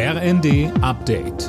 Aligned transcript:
RND 0.00 0.70
Update. 0.80 1.48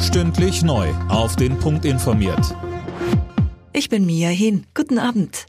Stündlich 0.00 0.62
neu. 0.62 0.88
Auf 1.10 1.36
den 1.36 1.58
Punkt 1.58 1.84
informiert. 1.84 2.56
Ich 3.74 3.90
bin 3.90 4.06
Mia 4.06 4.30
Hin. 4.30 4.64
Guten 4.72 4.98
Abend. 4.98 5.44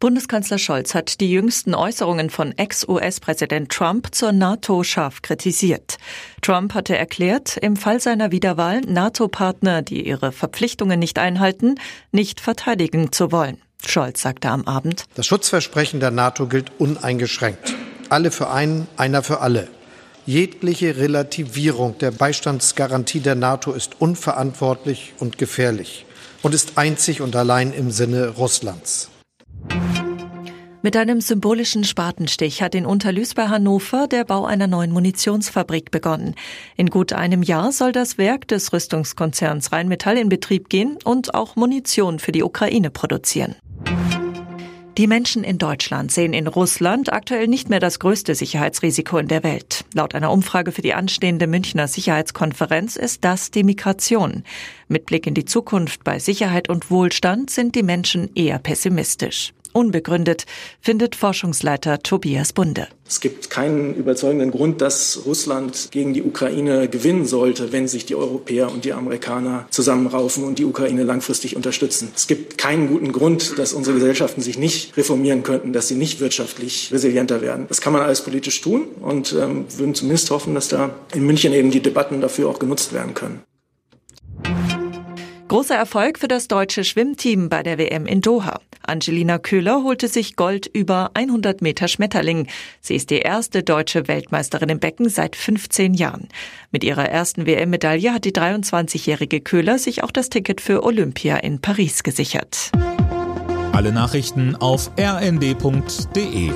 Bundeskanzler 0.00 0.56
Scholz 0.56 0.94
hat 0.94 1.20
die 1.20 1.30
jüngsten 1.30 1.74
Äußerungen 1.74 2.30
von 2.30 2.56
Ex-US-Präsident 2.56 3.70
Trump 3.70 4.14
zur 4.14 4.32
NATO 4.32 4.82
scharf 4.82 5.20
kritisiert. 5.20 5.98
Trump 6.40 6.72
hatte 6.72 6.96
erklärt, 6.96 7.58
im 7.58 7.76
Fall 7.76 8.00
seiner 8.00 8.32
Wiederwahl 8.32 8.80
NATO-Partner, 8.80 9.82
die 9.82 10.06
ihre 10.06 10.32
Verpflichtungen 10.32 10.98
nicht 10.98 11.18
einhalten, 11.18 11.74
nicht 12.12 12.40
verteidigen 12.40 13.12
zu 13.12 13.30
wollen. 13.30 13.60
Scholz 13.86 14.22
sagte 14.22 14.48
am 14.48 14.64
Abend, 14.64 15.04
Das 15.16 15.26
Schutzversprechen 15.26 16.00
der 16.00 16.12
NATO 16.12 16.46
gilt 16.46 16.72
uneingeschränkt. 16.78 17.74
Alle 18.12 18.30
für 18.30 18.50
einen, 18.50 18.88
einer 18.98 19.22
für 19.22 19.40
alle. 19.40 19.68
Jegliche 20.26 20.98
Relativierung 20.98 21.96
der 21.96 22.10
Beistandsgarantie 22.10 23.20
der 23.20 23.36
NATO 23.36 23.72
ist 23.72 24.02
unverantwortlich 24.02 25.14
und 25.18 25.38
gefährlich 25.38 26.04
und 26.42 26.54
ist 26.54 26.76
einzig 26.76 27.22
und 27.22 27.34
allein 27.34 27.72
im 27.72 27.90
Sinne 27.90 28.28
Russlands. 28.28 29.08
Mit 30.82 30.94
einem 30.94 31.22
symbolischen 31.22 31.84
Spatenstich 31.84 32.60
hat 32.60 32.74
in 32.74 32.84
Unterlüß 32.84 33.32
bei 33.32 33.48
Hannover 33.48 34.08
der 34.08 34.24
Bau 34.24 34.44
einer 34.44 34.66
neuen 34.66 34.92
Munitionsfabrik 34.92 35.90
begonnen. 35.90 36.34
In 36.76 36.90
gut 36.90 37.14
einem 37.14 37.42
Jahr 37.42 37.72
soll 37.72 37.92
das 37.92 38.18
Werk 38.18 38.46
des 38.46 38.74
Rüstungskonzerns 38.74 39.72
Rheinmetall 39.72 40.18
in 40.18 40.28
Betrieb 40.28 40.68
gehen 40.68 40.98
und 41.02 41.34
auch 41.34 41.56
Munition 41.56 42.18
für 42.18 42.32
die 42.32 42.42
Ukraine 42.42 42.90
produzieren. 42.90 43.56
Die 44.98 45.06
Menschen 45.06 45.42
in 45.42 45.56
Deutschland 45.56 46.12
sehen 46.12 46.34
in 46.34 46.46
Russland 46.46 47.10
aktuell 47.14 47.48
nicht 47.48 47.70
mehr 47.70 47.80
das 47.80 47.98
größte 47.98 48.34
Sicherheitsrisiko 48.34 49.16
in 49.16 49.26
der 49.26 49.42
Welt. 49.42 49.86
Laut 49.94 50.14
einer 50.14 50.30
Umfrage 50.30 50.70
für 50.70 50.82
die 50.82 50.92
anstehende 50.92 51.46
Münchner 51.46 51.88
Sicherheitskonferenz 51.88 52.96
ist 52.96 53.24
das 53.24 53.50
die 53.50 53.64
Migration. 53.64 54.44
Mit 54.88 55.06
Blick 55.06 55.26
in 55.26 55.32
die 55.32 55.46
Zukunft 55.46 56.04
bei 56.04 56.18
Sicherheit 56.18 56.68
und 56.68 56.90
Wohlstand 56.90 57.48
sind 57.48 57.74
die 57.74 57.82
Menschen 57.82 58.34
eher 58.34 58.58
pessimistisch. 58.58 59.54
Unbegründet, 59.72 60.46
findet 60.80 61.16
Forschungsleiter 61.16 62.00
Tobias 62.02 62.52
Bunde. 62.52 62.88
Es 63.06 63.20
gibt 63.20 63.50
keinen 63.50 63.94
überzeugenden 63.94 64.50
Grund, 64.50 64.80
dass 64.80 65.20
Russland 65.26 65.88
gegen 65.90 66.14
die 66.14 66.22
Ukraine 66.22 66.88
gewinnen 66.88 67.26
sollte, 67.26 67.70
wenn 67.70 67.86
sich 67.86 68.06
die 68.06 68.14
Europäer 68.14 68.72
und 68.72 68.86
die 68.86 68.94
Amerikaner 68.94 69.66
zusammenraufen 69.70 70.44
und 70.44 70.58
die 70.58 70.64
Ukraine 70.64 71.02
langfristig 71.02 71.54
unterstützen. 71.54 72.10
Es 72.16 72.26
gibt 72.26 72.56
keinen 72.56 72.88
guten 72.88 73.12
Grund, 73.12 73.58
dass 73.58 73.74
unsere 73.74 73.96
Gesellschaften 73.96 74.40
sich 74.40 74.58
nicht 74.58 74.96
reformieren 74.96 75.42
könnten, 75.42 75.74
dass 75.74 75.88
sie 75.88 75.96
nicht 75.96 76.20
wirtschaftlich 76.20 76.90
resilienter 76.90 77.42
werden. 77.42 77.66
Das 77.68 77.82
kann 77.82 77.92
man 77.92 78.00
alles 78.00 78.22
politisch 78.22 78.62
tun 78.62 78.84
und 79.00 79.32
ähm, 79.38 79.66
würden 79.76 79.94
zumindest 79.94 80.30
hoffen, 80.30 80.54
dass 80.54 80.68
da 80.68 80.94
in 81.14 81.26
München 81.26 81.52
eben 81.52 81.70
die 81.70 81.80
Debatten 81.82 82.20
dafür 82.20 82.48
auch 82.48 82.58
genutzt 82.58 82.94
werden 82.94 83.12
können. 83.12 83.42
Großer 85.52 85.74
Erfolg 85.74 86.18
für 86.18 86.28
das 86.28 86.48
deutsche 86.48 86.82
Schwimmteam 86.82 87.50
bei 87.50 87.62
der 87.62 87.76
WM 87.76 88.06
in 88.06 88.22
Doha. 88.22 88.58
Angelina 88.86 89.36
Köhler 89.38 89.82
holte 89.82 90.08
sich 90.08 90.34
Gold 90.34 90.66
über 90.66 91.10
100 91.12 91.60
Meter 91.60 91.88
Schmetterling. 91.88 92.46
Sie 92.80 92.94
ist 92.94 93.10
die 93.10 93.18
erste 93.18 93.62
deutsche 93.62 94.08
Weltmeisterin 94.08 94.70
im 94.70 94.80
Becken 94.80 95.10
seit 95.10 95.36
15 95.36 95.92
Jahren. 95.92 96.28
Mit 96.70 96.84
ihrer 96.84 97.06
ersten 97.06 97.44
WM-Medaille 97.44 98.14
hat 98.14 98.24
die 98.24 98.32
23-jährige 98.32 99.42
Köhler 99.42 99.78
sich 99.78 100.02
auch 100.02 100.10
das 100.10 100.30
Ticket 100.30 100.62
für 100.62 100.84
Olympia 100.84 101.36
in 101.36 101.60
Paris 101.60 102.02
gesichert. 102.02 102.72
Alle 103.72 103.92
Nachrichten 103.92 104.56
auf 104.56 104.90
rnd.de 104.98 106.50